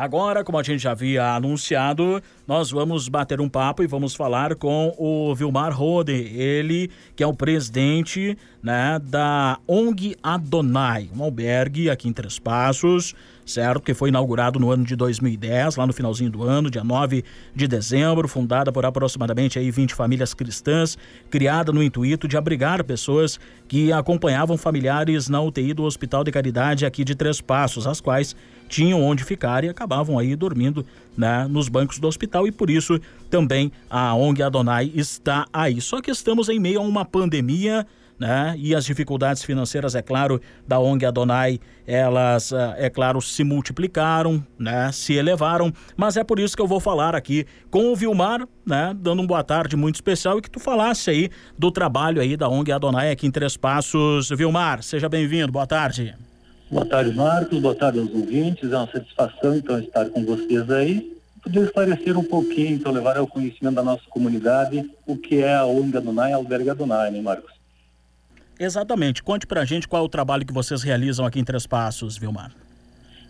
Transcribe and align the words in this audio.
Agora, 0.00 0.42
como 0.42 0.56
a 0.56 0.62
gente 0.62 0.82
já 0.82 0.92
havia 0.92 1.34
anunciado, 1.34 2.22
nós 2.48 2.70
vamos 2.70 3.06
bater 3.06 3.38
um 3.38 3.50
papo 3.50 3.82
e 3.82 3.86
vamos 3.86 4.14
falar 4.14 4.54
com 4.54 4.94
o 4.96 5.34
Vilmar 5.34 5.76
Rode, 5.76 6.14
ele 6.14 6.90
que 7.14 7.22
é 7.22 7.26
o 7.26 7.34
presidente 7.34 8.34
né, 8.62 8.98
da 8.98 9.58
ONG 9.68 10.16
Adonai, 10.22 11.10
um 11.14 11.22
albergue 11.22 11.90
aqui 11.90 12.08
em 12.08 12.14
Três 12.14 12.38
Passos, 12.38 13.14
certo? 13.50 13.80
Que 13.80 13.92
foi 13.92 14.08
inaugurado 14.08 14.58
no 14.58 14.70
ano 14.70 14.84
de 14.84 14.94
2010, 14.96 15.76
lá 15.76 15.86
no 15.86 15.92
finalzinho 15.92 16.30
do 16.30 16.42
ano, 16.42 16.70
dia 16.70 16.84
9 16.84 17.24
de 17.54 17.66
dezembro, 17.66 18.28
fundada 18.28 18.72
por 18.72 18.84
aproximadamente 18.86 19.58
aí 19.58 19.70
20 19.70 19.94
famílias 19.94 20.32
cristãs, 20.32 20.96
criada 21.28 21.72
no 21.72 21.82
intuito 21.82 22.26
de 22.28 22.36
abrigar 22.36 22.82
pessoas 22.84 23.38
que 23.68 23.92
acompanhavam 23.92 24.56
familiares 24.56 25.28
na 25.28 25.40
UTI 25.40 25.74
do 25.74 25.84
Hospital 25.84 26.24
de 26.24 26.30
Caridade 26.30 26.86
aqui 26.86 27.04
de 27.04 27.14
Três 27.14 27.40
Passos, 27.40 27.86
as 27.86 28.00
quais 28.00 28.34
tinham 28.68 29.02
onde 29.02 29.24
ficar 29.24 29.64
e 29.64 29.68
acabavam 29.68 30.18
aí 30.18 30.36
dormindo 30.36 30.86
né, 31.16 31.46
nos 31.50 31.68
bancos 31.68 31.98
do 31.98 32.06
hospital 32.06 32.46
e 32.46 32.52
por 32.52 32.70
isso 32.70 33.00
também 33.28 33.72
a 33.90 34.14
ONG 34.14 34.42
Adonai 34.42 34.92
está 34.94 35.44
aí. 35.52 35.80
Só 35.80 36.00
que 36.00 36.10
estamos 36.10 36.48
em 36.48 36.60
meio 36.60 36.78
a 36.78 36.82
uma 36.82 37.04
pandemia 37.04 37.86
né? 38.20 38.54
E 38.58 38.74
as 38.74 38.84
dificuldades 38.84 39.42
financeiras, 39.42 39.94
é 39.94 40.02
claro, 40.02 40.38
da 40.68 40.78
ONG 40.78 41.06
Adonai, 41.06 41.58
elas, 41.86 42.52
ah, 42.52 42.74
é 42.76 42.90
claro, 42.90 43.22
se 43.22 43.42
multiplicaram, 43.42 44.44
né? 44.58 44.92
Se 44.92 45.14
elevaram, 45.14 45.72
mas 45.96 46.18
é 46.18 46.22
por 46.22 46.38
isso 46.38 46.54
que 46.54 46.60
eu 46.60 46.66
vou 46.66 46.78
falar 46.78 47.16
aqui 47.16 47.46
com 47.70 47.90
o 47.90 47.96
Vilmar, 47.96 48.46
né? 48.66 48.94
Dando 48.94 49.20
uma 49.20 49.28
boa 49.28 49.42
tarde 49.42 49.74
muito 49.74 49.94
especial 49.94 50.38
e 50.38 50.42
que 50.42 50.50
tu 50.50 50.60
falasse 50.60 51.08
aí 51.08 51.30
do 51.58 51.70
trabalho 51.70 52.20
aí 52.20 52.36
da 52.36 52.46
ONG 52.46 52.70
Adonai 52.70 53.10
aqui 53.10 53.26
em 53.26 53.30
Três 53.30 53.56
Passos. 53.56 54.28
Vilmar, 54.28 54.82
seja 54.82 55.08
bem-vindo, 55.08 55.50
boa 55.50 55.66
tarde. 55.66 56.14
Boa 56.70 56.84
tarde, 56.84 57.16
Marcos, 57.16 57.58
boa 57.58 57.74
tarde 57.74 57.98
aos 57.98 58.10
ouvintes, 58.14 58.70
é 58.70 58.76
uma 58.76 58.86
satisfação 58.86 59.56
então 59.56 59.80
estar 59.80 60.04
com 60.10 60.24
vocês 60.24 60.70
aí 60.70 61.18
poder 61.42 61.64
esclarecer 61.64 62.18
um 62.18 62.24
pouquinho, 62.24 62.74
então 62.74 62.92
levar 62.92 63.16
ao 63.16 63.26
conhecimento 63.26 63.74
da 63.74 63.82
nossa 63.82 64.02
comunidade 64.10 64.88
o 65.06 65.16
que 65.16 65.42
é 65.42 65.56
a 65.56 65.64
ONG 65.64 65.96
Adonai 65.96 66.32
e 66.32 66.34
Albergue 66.34 66.68
Adonai, 66.68 67.10
né, 67.10 67.20
Marcos? 67.22 67.59
Exatamente. 68.60 69.22
Conte 69.22 69.46
pra 69.46 69.64
gente 69.64 69.88
qual 69.88 70.02
é 70.02 70.04
o 70.04 70.08
trabalho 70.08 70.44
que 70.44 70.52
vocês 70.52 70.82
realizam 70.82 71.24
aqui 71.24 71.40
em 71.40 71.44
Três 71.44 71.66
Passos, 71.66 72.18
Vilmar. 72.18 72.52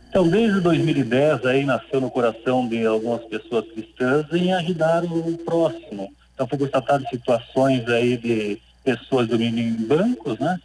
Então, 0.08 0.28
desde 0.28 0.60
2010 0.60 1.46
aí 1.46 1.64
nasceu 1.64 2.00
no 2.00 2.10
coração 2.10 2.68
de 2.68 2.84
algumas 2.84 3.22
pessoas 3.26 3.64
cristãs 3.70 4.26
em 4.32 4.52
ajudar 4.52 5.04
o 5.04 5.38
próximo. 5.38 6.12
Então, 6.34 6.48
foi 6.48 6.58
constatado 6.58 7.04
situações 7.08 7.86
aí 7.86 8.16
de 8.16 8.60
pessoas 8.82 9.28
dormindo 9.28 9.60
em 9.60 9.86
bancos, 9.86 10.36
né? 10.40 10.58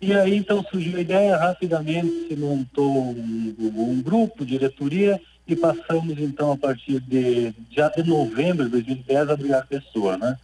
E 0.00 0.12
aí, 0.14 0.36
então, 0.36 0.64
surgiu 0.70 0.98
a 0.98 1.00
ideia, 1.00 1.36
rapidamente 1.36 2.28
se 2.28 2.36
montou 2.36 3.12
um, 3.12 3.54
um 3.58 4.00
grupo, 4.00 4.44
diretoria, 4.44 5.20
e 5.48 5.56
passamos, 5.56 6.16
então, 6.20 6.52
a 6.52 6.56
partir 6.56 7.00
de 7.00 7.52
já 7.72 7.88
de 7.88 8.08
novembro 8.08 8.66
de 8.66 8.70
2010, 8.70 9.30
a 9.30 9.32
abrigar 9.32 9.66
pessoas, 9.66 10.18
né? 10.18 10.38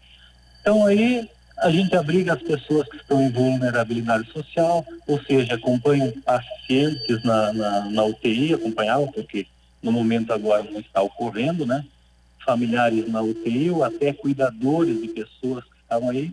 Então, 0.60 0.84
aí, 0.84 1.28
a 1.60 1.70
gente 1.70 1.94
abriga 1.96 2.34
as 2.34 2.42
pessoas 2.42 2.88
que 2.88 2.96
estão 2.96 3.20
em 3.22 3.30
vulnerabilidade 3.30 4.30
social, 4.30 4.84
ou 5.06 5.20
seja, 5.22 5.54
acompanham 5.54 6.12
pacientes 6.24 7.22
na, 7.24 7.52
na, 7.52 7.90
na 7.90 8.04
UTI, 8.04 8.54
acompanhavam, 8.54 9.10
porque 9.10 9.46
no 9.82 9.90
momento 9.90 10.32
agora 10.32 10.62
não 10.62 10.80
está 10.80 11.02
ocorrendo, 11.02 11.66
né? 11.66 11.84
Familiares 12.44 13.08
na 13.08 13.22
UTI 13.22 13.70
ou 13.70 13.84
até 13.84 14.12
cuidadores 14.12 15.00
de 15.00 15.08
pessoas 15.08 15.64
que 15.64 15.76
estavam 15.82 16.10
aí, 16.10 16.32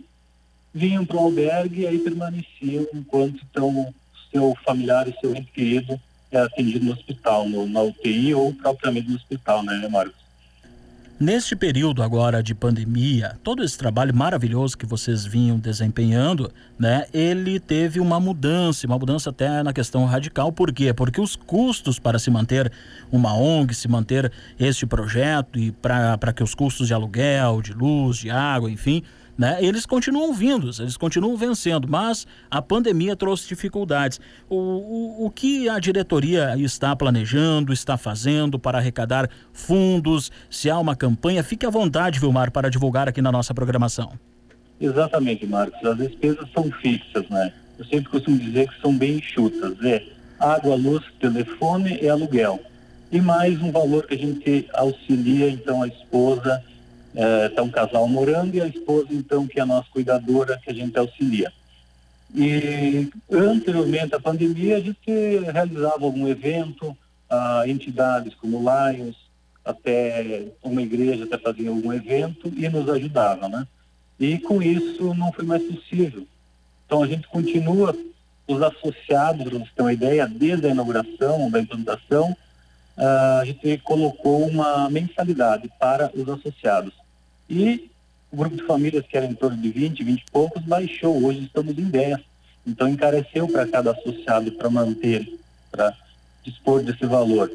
vinham 0.72 1.04
para 1.04 1.16
o 1.16 1.20
albergue 1.20 1.82
e 1.82 1.86
aí 1.86 1.98
permaneciam 1.98 2.86
enquanto 2.94 3.40
então 3.50 3.92
seu 4.30 4.56
familiar 4.64 5.08
e 5.08 5.18
seu 5.20 5.34
ente 5.34 5.50
querido 5.52 6.00
é 6.30 6.38
atendido 6.38 6.84
no 6.84 6.92
hospital, 6.92 7.48
no, 7.48 7.66
na 7.66 7.82
UTI 7.82 8.34
ou 8.34 8.52
propriamente 8.52 9.08
no 9.08 9.16
hospital, 9.16 9.62
né, 9.62 9.88
Marcos? 9.88 10.25
Neste 11.18 11.56
período 11.56 12.02
agora 12.02 12.42
de 12.42 12.54
pandemia, 12.54 13.38
todo 13.42 13.64
esse 13.64 13.78
trabalho 13.78 14.14
maravilhoso 14.14 14.76
que 14.76 14.84
vocês 14.84 15.24
vinham 15.24 15.58
desempenhando, 15.58 16.52
né, 16.78 17.06
ele 17.10 17.58
teve 17.58 18.00
uma 18.00 18.20
mudança, 18.20 18.86
uma 18.86 18.98
mudança 18.98 19.30
até 19.30 19.62
na 19.62 19.72
questão 19.72 20.04
radical. 20.04 20.52
Por 20.52 20.70
quê? 20.74 20.92
Porque 20.92 21.18
os 21.18 21.34
custos 21.34 21.98
para 21.98 22.18
se 22.18 22.30
manter 22.30 22.70
uma 23.10 23.34
ONG, 23.34 23.74
se 23.74 23.88
manter 23.88 24.30
este 24.60 24.84
projeto 24.84 25.58
e 25.58 25.72
para 25.72 26.34
que 26.34 26.42
os 26.42 26.54
custos 26.54 26.86
de 26.86 26.92
aluguel, 26.92 27.62
de 27.62 27.72
luz, 27.72 28.18
de 28.18 28.28
água, 28.30 28.70
enfim, 28.70 29.02
né? 29.36 29.58
Eles 29.60 29.84
continuam 29.84 30.32
vindos, 30.32 30.80
eles 30.80 30.96
continuam 30.96 31.36
vencendo, 31.36 31.86
mas 31.88 32.26
a 32.50 32.62
pandemia 32.62 33.14
trouxe 33.14 33.48
dificuldades. 33.48 34.20
O, 34.48 34.56
o, 34.56 35.26
o 35.26 35.30
que 35.30 35.68
a 35.68 35.78
diretoria 35.78 36.54
está 36.58 36.94
planejando, 36.96 37.72
está 37.72 37.96
fazendo 37.96 38.58
para 38.58 38.78
arrecadar 38.78 39.28
fundos? 39.52 40.30
Se 40.48 40.70
há 40.70 40.78
uma 40.78 40.96
campanha, 40.96 41.42
fique 41.42 41.66
à 41.66 41.70
vontade, 41.70 42.18
Vilmar, 42.18 42.50
para 42.50 42.70
divulgar 42.70 43.08
aqui 43.08 43.20
na 43.20 43.30
nossa 43.30 43.52
programação. 43.52 44.12
Exatamente, 44.80 45.46
Marcos. 45.46 45.82
As 45.84 45.96
despesas 45.96 46.48
são 46.52 46.70
fixas, 46.70 47.28
né? 47.28 47.52
Eu 47.78 47.84
sempre 47.84 48.10
costumo 48.10 48.38
dizer 48.38 48.68
que 48.68 48.80
são 48.80 48.96
bem 48.96 49.18
enxutas. 49.18 49.76
É 49.84 50.02
água, 50.38 50.74
luz, 50.76 51.02
telefone 51.20 51.98
e 52.00 52.08
aluguel. 52.08 52.60
E 53.10 53.20
mais 53.20 53.60
um 53.62 53.70
valor 53.70 54.06
que 54.06 54.14
a 54.14 54.18
gente 54.18 54.68
auxilia, 54.74 55.48
então, 55.48 55.82
a 55.82 55.88
esposa 55.88 56.62
é, 57.16 57.62
um 57.62 57.70
casal 57.70 58.06
morando 58.06 58.54
e 58.54 58.60
a 58.60 58.66
esposa, 58.66 59.08
então, 59.10 59.46
que 59.46 59.58
é 59.58 59.62
a 59.62 59.66
nossa 59.66 59.88
cuidadora, 59.90 60.60
que 60.62 60.70
a 60.70 60.74
gente 60.74 60.96
auxilia. 60.98 61.50
E 62.34 63.08
anteriormente 63.32 64.14
à 64.14 64.20
pandemia, 64.20 64.76
a 64.76 64.80
gente 64.80 65.10
realizava 65.50 66.04
algum 66.04 66.28
evento, 66.28 66.96
a 67.28 67.64
entidades 67.66 68.34
como 68.34 68.60
Lions, 68.60 69.16
até 69.64 70.46
uma 70.62 70.82
igreja 70.82 71.24
até 71.24 71.38
fazia 71.38 71.70
algum 71.70 71.92
evento 71.92 72.52
e 72.54 72.68
nos 72.68 72.88
ajudava, 72.88 73.48
né? 73.48 73.66
E 74.20 74.38
com 74.38 74.62
isso 74.62 75.14
não 75.14 75.32
foi 75.32 75.44
mais 75.44 75.62
possível. 75.62 76.26
Então 76.84 77.02
a 77.02 77.06
gente 77.06 77.26
continua, 77.28 77.96
os 78.46 78.62
associados, 78.62 79.42
para 79.42 79.58
vocês 79.58 79.72
terem 79.74 79.86
uma 79.86 79.92
ideia, 79.92 80.28
desde 80.28 80.66
a 80.66 80.70
inauguração, 80.70 81.50
da 81.50 81.60
implantação, 81.60 82.36
a 82.96 83.42
gente 83.44 83.78
colocou 83.78 84.46
uma 84.46 84.88
mensalidade 84.88 85.70
para 85.80 86.10
os 86.14 86.28
associados. 86.28 86.92
E 87.48 87.90
o 88.30 88.36
grupo 88.36 88.56
de 88.56 88.62
famílias, 88.64 89.06
que 89.06 89.16
era 89.16 89.26
em 89.26 89.34
torno 89.34 89.56
de 89.56 89.70
20, 89.70 90.02
20 90.02 90.20
e 90.20 90.30
poucos, 90.30 90.62
baixou. 90.62 91.24
Hoje 91.24 91.44
estamos 91.44 91.78
em 91.78 91.84
10. 91.84 92.18
Então, 92.66 92.88
encareceu 92.88 93.46
para 93.46 93.66
cada 93.66 93.92
associado 93.92 94.50
para 94.52 94.68
manter, 94.68 95.26
para 95.70 95.94
dispor 96.42 96.82
desse 96.82 97.06
valor. 97.06 97.50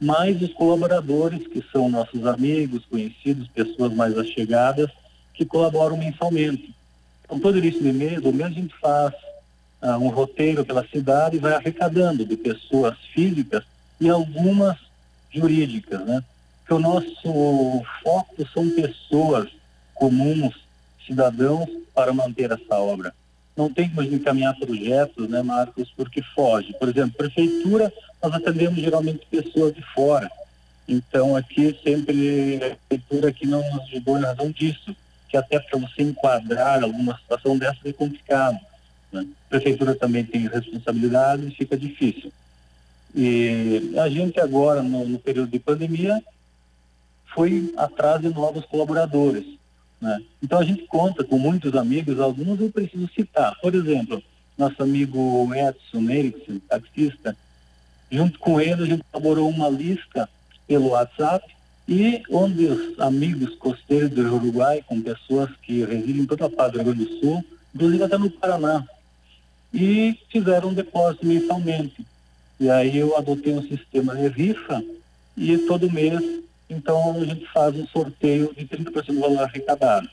Mais 0.00 0.40
os 0.40 0.52
colaboradores, 0.52 1.46
que 1.46 1.64
são 1.72 1.88
nossos 1.88 2.24
amigos, 2.26 2.84
conhecidos, 2.86 3.48
pessoas 3.48 3.92
mais 3.92 4.16
allegadas, 4.16 4.90
que 5.34 5.44
colaboram 5.44 5.96
mensalmente. 5.96 6.74
Então, 7.24 7.40
todo 7.40 7.58
início 7.58 7.82
de 7.82 7.92
mês, 7.92 8.20
do 8.20 8.32
mês 8.32 8.50
a 8.50 8.54
gente 8.54 8.74
faz 8.78 9.14
uh, 9.82 9.98
um 9.98 10.08
roteiro 10.08 10.64
pela 10.64 10.86
cidade 10.86 11.36
e 11.36 11.40
vai 11.40 11.54
arrecadando 11.54 12.24
de 12.24 12.36
pessoas 12.36 12.96
físicas 13.12 13.64
e 14.00 14.08
algumas 14.08 14.76
jurídicas, 15.32 16.04
né? 16.04 16.22
Que 16.72 16.76
o 16.76 16.78
nosso 16.78 17.84
foco 18.02 18.48
são 18.54 18.70
pessoas 18.70 19.50
comuns, 19.94 20.54
cidadãos, 21.06 21.68
para 21.94 22.14
manter 22.14 22.50
essa 22.50 22.76
obra. 22.76 23.12
Não 23.54 23.70
tem 23.70 23.90
como 23.90 24.02
encaminhar 24.02 24.58
projetos, 24.58 25.28
né, 25.28 25.42
Marcos, 25.42 25.92
porque 25.94 26.22
foge. 26.22 26.72
Por 26.78 26.88
exemplo, 26.88 27.12
prefeitura, 27.12 27.92
nós 28.22 28.32
atendemos 28.32 28.80
geralmente 28.80 29.26
pessoas 29.30 29.74
de 29.74 29.82
fora. 29.94 30.30
Então, 30.88 31.36
aqui 31.36 31.78
sempre 31.84 32.56
a 32.56 32.76
prefeitura 32.88 33.28
aqui 33.28 33.46
não 33.46 33.62
nos 33.70 33.82
ajudou 33.82 34.18
em 34.18 34.22
razão 34.22 34.50
disso, 34.50 34.96
que 35.28 35.36
até 35.36 35.58
para 35.58 35.78
você 35.78 36.02
enquadrar 36.02 36.82
alguma 36.82 37.18
situação 37.18 37.58
dessa 37.58 37.80
é 37.84 37.92
complicado. 37.92 38.58
Né? 39.12 39.26
A 39.46 39.48
prefeitura 39.50 39.94
também 39.94 40.24
tem 40.24 40.48
responsabilidade 40.48 41.48
e 41.48 41.54
fica 41.54 41.76
difícil. 41.76 42.32
E 43.14 43.92
a 43.98 44.08
gente 44.08 44.40
agora, 44.40 44.82
no, 44.82 45.06
no 45.06 45.18
período 45.18 45.50
de 45.50 45.58
pandemia, 45.58 46.22
foi 47.34 47.72
atrás 47.76 48.20
de 48.20 48.28
novos 48.28 48.64
colaboradores. 48.66 49.44
Né? 50.00 50.22
Então 50.42 50.58
a 50.58 50.64
gente 50.64 50.84
conta 50.86 51.22
com 51.24 51.38
muitos 51.38 51.74
amigos, 51.74 52.18
alguns 52.18 52.60
eu 52.60 52.70
preciso 52.70 53.08
citar. 53.14 53.54
Por 53.60 53.74
exemplo, 53.74 54.22
nosso 54.58 54.82
amigo 54.82 55.48
Edson 55.54 56.10
Eriksen, 56.10 56.58
taxista, 56.68 57.36
junto 58.10 58.38
com 58.38 58.60
ele 58.60 58.82
a 58.82 58.86
gente 58.86 59.04
elaborou 59.12 59.48
uma 59.48 59.68
lista 59.68 60.28
pelo 60.66 60.90
WhatsApp 60.90 61.54
e 61.88 62.22
onde 62.30 62.66
os 62.66 62.98
amigos 63.00 63.54
costeiros 63.56 64.10
do 64.10 64.22
Uruguai, 64.34 64.82
com 64.86 65.00
pessoas 65.00 65.50
que 65.62 65.84
residem 65.84 66.22
em 66.22 66.26
toda 66.26 66.46
a 66.46 66.50
parte 66.50 66.72
do 66.72 66.82
Rio 66.82 66.94
Grande 66.94 67.04
do 67.04 67.20
Sul, 67.20 67.44
inclusive 67.74 68.04
até 68.04 68.18
no 68.18 68.30
Paraná, 68.30 68.84
e 69.72 70.18
fizeram 70.30 70.68
um 70.68 70.74
depósito 70.74 71.26
mensalmente. 71.26 72.06
E 72.60 72.70
aí 72.70 72.96
eu 72.96 73.16
adotei 73.16 73.52
um 73.52 73.62
sistema 73.62 74.14
de 74.14 74.28
rifa 74.28 74.82
e 75.36 75.58
todo 75.58 75.90
mês 75.90 76.20
então 76.72 77.20
a 77.20 77.24
gente 77.24 77.46
faz 77.52 77.74
um 77.76 77.86
sorteio 77.86 78.52
de 78.56 78.64
30% 78.66 79.06
do 79.06 79.20
valor 79.20 79.42
arrecadado. 79.42 80.08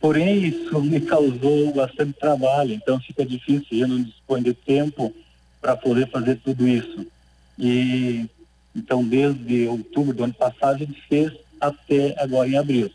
Porém, 0.00 0.44
isso 0.44 0.80
me 0.82 1.00
causou 1.00 1.72
bastante 1.72 2.12
trabalho, 2.14 2.72
então 2.72 3.00
fica 3.00 3.24
difícil, 3.24 3.78
eu 3.78 3.88
não 3.88 4.02
dispõe 4.02 4.42
de 4.42 4.54
tempo 4.54 5.14
para 5.60 5.76
poder 5.76 6.08
fazer 6.10 6.36
tudo 6.36 6.66
isso. 6.66 7.06
E 7.58 8.26
Então, 8.74 9.02
desde 9.02 9.66
outubro 9.66 10.12
do 10.12 10.24
ano 10.24 10.34
passado, 10.34 10.74
a 10.74 10.78
gente 10.78 11.00
fez 11.08 11.32
até 11.58 12.14
agora 12.22 12.48
em 12.48 12.58
abril. 12.58 12.90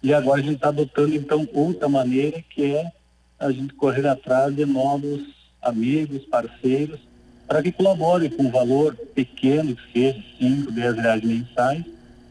E 0.00 0.14
agora 0.14 0.40
a 0.40 0.44
gente 0.44 0.54
está 0.56 0.68
adotando, 0.68 1.14
então, 1.16 1.48
outra 1.52 1.88
maneira, 1.88 2.40
que 2.48 2.64
é 2.64 2.92
a 3.38 3.50
gente 3.50 3.74
correr 3.74 4.06
atrás 4.06 4.54
de 4.54 4.64
novos 4.64 5.22
amigos, 5.60 6.24
parceiros, 6.26 7.00
para 7.46 7.62
que 7.62 7.72
colaborem 7.72 8.30
com 8.30 8.44
um 8.44 8.50
valor 8.50 8.94
pequeno, 9.14 9.76
que 9.76 9.92
seja 9.92 10.24
5, 10.38 10.72
10 10.72 10.94
reais 10.96 11.22
mensais, 11.22 11.84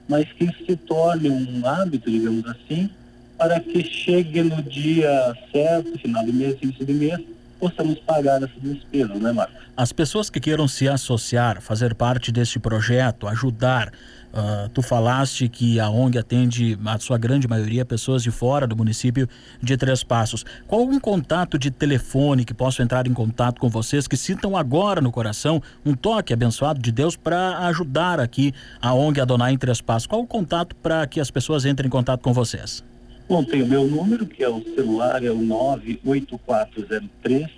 mas 0.07 0.27
que 0.33 0.47
se 0.65 0.75
torne 0.75 1.29
um 1.29 1.65
hábito, 1.65 2.09
digamos 2.09 2.45
assim, 2.47 2.89
para 3.37 3.59
que 3.59 3.83
chegue 3.83 4.41
no 4.41 4.61
dia 4.61 5.35
certo, 5.51 5.97
final 5.99 6.25
do 6.25 6.33
mês, 6.33 6.57
início 6.61 6.85
do 6.85 6.93
mês, 6.93 7.19
possamos 7.63 7.99
pagar 7.99 8.43
essas 8.43 8.61
despesas, 8.61 9.21
né, 9.21 9.31
Marcos? 9.31 9.55
As 9.77 9.93
pessoas 9.93 10.29
que 10.29 10.39
queiram 10.39 10.67
se 10.67 10.87
associar, 10.89 11.61
fazer 11.61 11.95
parte 11.95 12.31
deste 12.31 12.59
projeto, 12.59 13.25
ajudar, 13.25 13.87
uh, 14.33 14.67
tu 14.69 14.81
falaste 14.81 15.47
que 15.47 15.79
a 15.79 15.89
ONG 15.89 16.17
atende, 16.17 16.77
a 16.85 16.99
sua 16.99 17.17
grande 17.17 17.47
maioria, 17.47 17.85
pessoas 17.85 18.21
de 18.21 18.31
fora 18.31 18.67
do 18.67 18.75
município 18.75 19.27
de 19.61 19.77
Três 19.77 20.03
Passos. 20.03 20.45
Qual 20.67 20.81
um 20.83 20.99
contato 20.99 21.57
de 21.57 21.71
telefone 21.71 22.43
que 22.43 22.53
posso 22.53 22.81
entrar 22.81 23.07
em 23.07 23.13
contato 23.13 23.61
com 23.61 23.69
vocês, 23.69 24.07
que 24.07 24.17
sintam 24.17 24.57
agora 24.57 24.99
no 24.99 25.11
coração 25.11 25.61
um 25.85 25.95
toque 25.95 26.33
abençoado 26.33 26.81
de 26.81 26.91
Deus 26.91 27.15
para 27.15 27.59
ajudar 27.67 28.19
aqui 28.19 28.53
a 28.81 28.93
ONG 28.93 29.21
Adonai 29.21 29.53
em 29.53 29.57
Três 29.57 29.79
Passos? 29.79 30.05
Qual 30.05 30.21
o 30.21 30.27
contato 30.27 30.75
para 30.75 31.07
que 31.07 31.21
as 31.21 31.31
pessoas 31.31 31.63
entrem 31.63 31.87
em 31.87 31.91
contato 31.91 32.21
com 32.21 32.33
vocês? 32.33 32.83
Bom, 33.27 33.43
tem 33.43 33.61
o 33.61 33.67
meu 33.67 33.87
número, 33.87 34.25
que 34.25 34.43
é 34.43 34.49
o 34.49 34.63
celular, 34.75 35.23
é 35.23 35.31
o 35.31 35.37
98403 35.37 37.49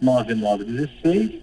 9916. 0.00 1.42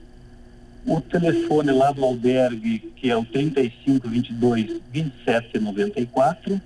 O 0.85 1.01
telefone 1.01 1.71
lá 1.71 1.91
do 1.91 2.03
albergue, 2.03 2.79
que 2.95 3.09
é 3.09 3.15
o 3.15 3.25
3522 3.25 4.81
2794. 4.91 6.61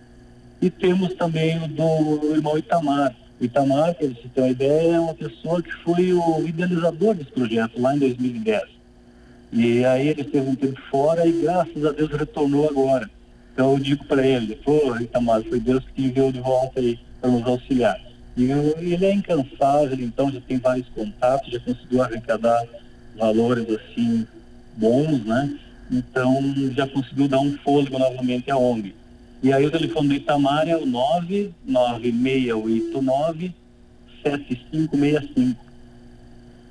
E 0.61 0.69
temos 0.69 1.13
também 1.15 1.63
o 1.63 1.67
do 1.67 2.33
irmão 2.33 2.57
Itamar. 2.57 3.13
O 3.41 3.43
Itamar, 3.43 3.93
para 3.95 4.07
você 4.07 4.29
ter 4.33 4.41
uma 4.41 4.49
ideia, 4.49 4.95
é 4.95 4.99
uma 4.99 5.13
pessoa 5.13 5.61
que 5.61 5.71
foi 5.83 6.13
o 6.13 6.47
idealizador 6.47 7.15
desse 7.15 7.31
projeto 7.31 7.81
lá 7.81 7.95
em 7.95 7.99
2010. 7.99 8.63
E 9.51 9.85
aí 9.85 10.09
ele 10.09 10.21
esteve 10.21 10.49
um 10.49 10.55
tempo 10.55 10.79
fora 10.89 11.25
e 11.25 11.41
graças 11.41 11.85
a 11.85 11.91
Deus 11.91 12.11
retornou 12.11 12.69
agora. 12.69 13.09
Então 13.55 13.71
eu 13.71 13.79
digo 13.79 14.03
para 14.03 14.27
ele, 14.27 14.53
pô, 14.57 14.93
Itamar, 14.99 15.41
foi 15.43 15.61
Deus 15.61 15.81
que 15.85 15.93
te 15.93 16.01
enviou 16.09 16.29
de 16.29 16.41
volta 16.41 16.81
aí 16.81 16.99
para 17.21 17.31
nos 17.31 17.47
auxiliar. 17.47 17.97
E 18.35 18.51
ele 18.51 19.05
é 19.05 19.13
incansável, 19.13 19.97
então 19.97 20.29
já 20.29 20.41
tem 20.41 20.57
vários 20.57 20.89
contatos, 20.89 21.53
já 21.53 21.59
conseguiu 21.61 22.03
arrecadar 22.03 22.61
valores 23.17 23.65
assim 23.69 24.27
bons, 24.75 25.23
né? 25.23 25.57
Então 25.89 26.53
já 26.71 26.85
conseguiu 26.85 27.29
dar 27.29 27.39
um 27.39 27.57
fôlego 27.59 27.97
novamente 27.97 28.51
à 28.51 28.57
ONG. 28.57 28.93
E 29.41 29.53
aí 29.53 29.65
o 29.65 29.71
telefone 29.71 30.09
do 30.09 30.15
Itamar 30.15 30.67
é 30.67 30.75
o 30.75 30.85
99689 30.85 33.53
7565. 34.21 35.64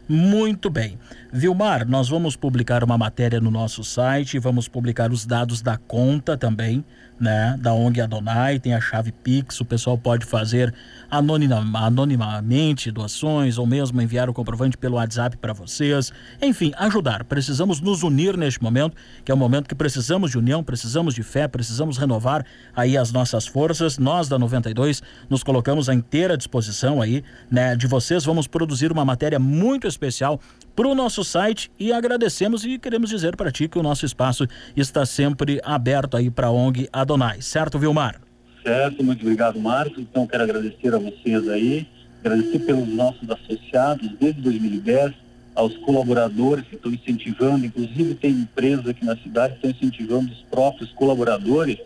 Muito 0.09 0.69
bem. 0.69 0.99
Vilmar, 1.33 1.89
nós 1.89 2.09
vamos 2.09 2.37
publicar 2.37 2.85
uma 2.85 2.99
matéria 2.99 3.41
no 3.41 3.51
nosso 3.51 3.83
site, 3.83 4.39
vamos 4.39 4.69
publicar 4.69 5.11
os 5.11 5.25
dados 5.25 5.63
da 5.63 5.77
conta 5.77 6.37
também, 6.37 6.85
né, 7.19 7.57
da 7.59 7.73
ONG 7.73 8.01
Adonai, 8.01 8.59
tem 8.59 8.75
a 8.75 8.81
chave 8.81 9.13
Pix, 9.13 9.61
o 9.61 9.65
pessoal 9.65 9.97
pode 9.97 10.27
fazer 10.27 10.75
anonima, 11.11 11.65
anonimamente 11.87 12.91
doações 12.91 13.57
ou 13.57 13.67
mesmo 13.67 14.01
enviar 14.03 14.29
o 14.29 14.35
comprovante 14.35 14.77
pelo 14.77 14.97
WhatsApp 14.97 15.37
para 15.37 15.53
vocês. 15.53 16.13
Enfim, 16.43 16.73
ajudar. 16.77 17.25
Precisamos 17.25 17.81
nos 17.81 18.03
unir 18.03 18.37
neste 18.37 18.63
momento, 18.63 18.97
que 19.25 19.33
é 19.33 19.35
um 19.35 19.39
momento 19.39 19.69
que 19.69 19.75
precisamos 19.75 20.33
de 20.33 20.39
união, 20.39 20.63
precisamos 20.63 21.15
de 21.15 21.23
fé, 21.23 21.49
precisamos 21.49 21.97
renovar 21.97 22.45
aí 22.77 22.97
as 22.97 23.11
nossas 23.11 23.47
forças. 23.47 23.99
Nós 23.99 24.29
da 24.29 24.39
92 24.39 25.03
nos 25.31 25.43
colocamos 25.43 25.89
à 25.89 25.95
inteira 25.95 26.37
disposição 26.37 27.01
aí, 27.01 27.25
né, 27.51 27.75
de 27.75 27.87
vocês. 27.87 28.25
Vamos 28.25 28.47
produzir 28.47 28.93
uma 28.93 29.05
matéria 29.05 29.39
muito 29.39 29.87
especial 29.95 30.41
para 30.77 30.89
o 30.89 30.95
nosso 30.95 31.23
site 31.23 31.71
e 31.79 31.93
agradecemos 31.93 32.65
e 32.65 32.79
queremos 32.79 33.09
dizer 33.09 33.37
para 33.37 33.51
ti 33.51 33.69
que 33.69 33.79
o 33.79 33.83
nosso 33.83 34.05
espaço 34.05 34.47
está 34.77 35.07
sempre 35.07 35.61
aberto 35.65 36.17
aí 36.17 36.31
para 36.31 36.49
a 36.49 36.51
ONG 36.51 36.89
Adonai, 36.93 37.41
certo, 37.41 37.79
Vilmar? 37.79 38.21
Certo, 38.63 39.05
muito 39.05 39.23
obrigado, 39.23 39.61
Marcos. 39.61 39.99
Então, 39.99 40.27
quero 40.27 40.43
agradecer 40.43 40.95
a 40.95 40.99
vocês 40.99 41.49
aí, 41.49 41.87
agradecer 42.21 42.59
pelos 42.61 42.89
nossos 42.89 43.29
associados 43.31 44.11
desde 44.19 44.41
2010, 44.41 45.13
aos 45.55 45.77
colaboradores 45.79 46.67
que 46.67 46.75
estão 46.75 46.93
incentivando, 46.93 47.65
inclusive 47.65 48.15
tem 48.15 48.33
empresas 48.33 48.89
aqui 48.89 49.05
na 49.05 49.17
cidade 49.17 49.55
que 49.55 49.67
estão 49.67 49.71
incentivando 49.71 50.33
os 50.33 50.41
próprios 50.51 50.91
colaboradores 50.93 51.79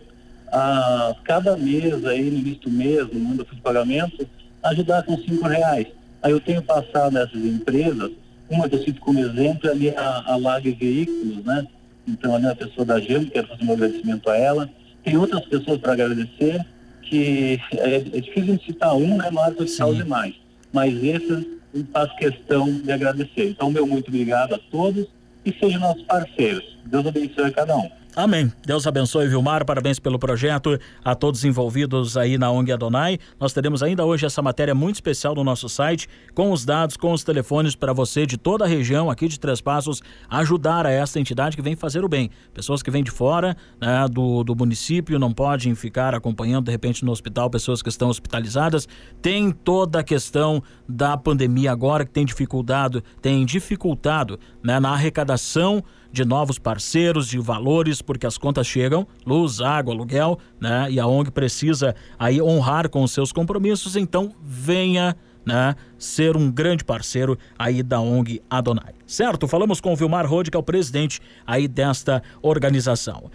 a 0.51 1.15
cada 1.25 1.57
mês 1.57 2.05
aí, 2.07 2.31
no 2.31 2.39
início 2.39 2.63
do 2.63 2.71
mês, 2.71 3.07
no 3.13 3.21
mundo 3.21 3.47
de 3.51 3.61
pagamento, 3.61 4.27
ajudar 4.63 5.03
com 5.03 5.19
cinco 5.19 5.47
reais. 5.47 5.89
Aí 6.23 6.33
eu 6.33 6.41
tenho 6.41 6.63
passado 6.63 7.13
nessas 7.13 7.45
empresas 7.45 8.11
uma 8.49 8.69
que 8.69 8.77
eu 8.77 8.83
cito 8.83 9.01
como 9.01 9.19
exemplo 9.19 9.69
é 9.69 9.73
ali 9.73 9.91
a, 9.91 10.25
a 10.27 10.37
Lag 10.37 10.71
Veículos, 10.71 11.45
né? 11.45 11.67
Então, 12.07 12.35
ali 12.35 12.47
a 12.47 12.57
pessoa 12.57 12.87
da 12.87 12.99
GEM, 12.99 13.27
quero 13.27 13.47
fazer 13.49 13.65
um 13.65 13.73
agradecimento 13.73 14.31
a 14.31 14.37
ela. 14.37 14.71
Tem 15.05 15.17
outras 15.17 15.45
pessoas 15.45 15.79
para 15.79 15.93
agradecer, 15.93 16.65
que 17.03 17.61
é, 17.73 17.97
é, 17.97 18.01
difícil 18.01 18.59
citar 18.65 18.97
um, 18.97 19.19
né? 19.19 19.29
Mas 19.31 19.55
eu 19.59 19.69
citar 19.69 19.89
os 19.89 19.99
demais. 19.99 20.35
Mas 20.73 20.95
esses 21.03 21.47
eu 21.75 21.87
faço 21.93 22.17
questão 22.17 22.73
de 22.81 22.91
agradecer. 22.91 23.51
Então, 23.51 23.71
meu 23.71 23.87
muito 23.87 24.09
obrigado 24.09 24.55
a 24.55 24.59
todos 24.71 25.07
e 25.45 25.53
sejam 25.61 25.81
nossos 25.81 26.03
parceiros. 26.05 26.79
Deus 26.87 27.07
abençoe 27.07 27.45
a 27.45 27.53
cada 27.53 27.77
um. 27.77 27.91
Amém. 28.19 28.53
Deus 28.67 28.85
abençoe, 28.85 29.29
Vilmar. 29.29 29.65
Parabéns 29.65 30.01
pelo 30.01 30.19
projeto. 30.19 30.77
A 31.05 31.15
todos 31.15 31.45
envolvidos 31.45 32.17
aí 32.17 32.37
na 32.37 32.51
ONG 32.51 32.73
Adonai. 32.73 33.17
Nós 33.39 33.53
teremos 33.53 33.81
ainda 33.81 34.05
hoje 34.05 34.27
essa 34.27 34.43
matéria 34.43 34.75
muito 34.75 34.97
especial 34.97 35.37
no 35.37 35.45
nosso 35.45 35.69
site, 35.69 36.09
com 36.35 36.51
os 36.51 36.65
dados, 36.65 36.97
com 36.97 37.13
os 37.13 37.23
telefones 37.23 37.77
para 37.77 37.93
você 37.93 38.27
de 38.27 38.37
toda 38.37 38.65
a 38.65 38.67
região 38.67 39.09
aqui 39.09 39.29
de 39.29 39.39
Três 39.39 39.61
Passos 39.61 40.03
ajudar 40.29 40.85
a 40.85 40.91
esta 40.91 41.21
entidade 41.21 41.55
que 41.55 41.63
vem 41.63 41.77
fazer 41.77 42.05
o 42.05 42.09
bem. 42.09 42.29
Pessoas 42.53 42.83
que 42.83 42.91
vêm 42.91 43.05
de 43.05 43.11
fora 43.13 43.57
né, 43.81 44.05
do, 44.11 44.43
do 44.43 44.57
município 44.57 45.17
não 45.17 45.33
podem 45.33 45.73
ficar 45.77 46.13
acompanhando 46.13 46.65
de 46.65 46.73
repente 46.73 47.05
no 47.05 47.13
hospital 47.13 47.49
pessoas 47.49 47.83
que 47.83 47.89
estão 47.89 48.09
hospitalizadas. 48.09 48.89
Tem 49.23 49.53
toda 49.53 50.01
a 50.01 50.03
questão 50.03 50.61
da 50.89 51.17
pandemia 51.17 51.71
agora 51.71 52.05
que 52.05 52.11
tem 52.11 52.27
dificultado, 52.27 53.01
tem 53.23 53.47
dificultado 53.47 54.41
né, 54.61 54.81
na 54.81 54.91
arrecadação 54.91 55.85
de 56.11 56.25
novos 56.25 56.59
parceiros, 56.59 57.29
de 57.29 57.39
valores, 57.39 58.01
porque 58.01 58.27
as 58.27 58.39
contas 58.39 58.67
chegam, 58.67 59.07
luz, 59.27 59.61
água, 59.61 59.93
aluguel, 59.93 60.39
né? 60.61 60.87
E 60.91 60.99
a 60.99 61.07
ONG 61.07 61.31
precisa 61.31 61.95
aí 62.19 62.41
honrar 62.41 62.89
com 62.89 63.03
os 63.03 63.13
seus 63.13 63.33
compromissos, 63.33 63.97
então 63.97 64.35
venha, 64.43 65.17
né, 65.45 65.75
ser 65.99 66.37
um 66.37 66.51
grande 66.51 66.85
parceiro 66.85 67.39
aí 67.59 67.83
da 67.83 68.01
ONG 68.01 68.43
Adonai. 68.51 68.95
Certo? 69.07 69.49
Falamos 69.49 69.81
com 69.81 69.93
o 69.93 69.97
Vilmar 69.97 70.27
Rode, 70.27 70.51
que 70.51 70.57
é 70.57 70.61
o 70.61 70.63
presidente 70.63 71.21
aí 71.47 71.67
desta 71.67 72.23
organização. 72.43 73.31